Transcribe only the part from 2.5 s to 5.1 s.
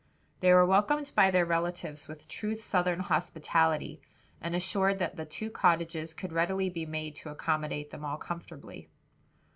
southern hospitality and assured